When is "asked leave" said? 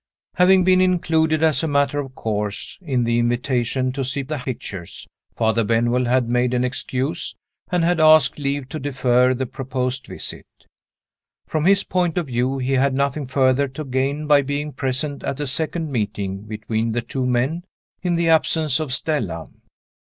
7.99-8.67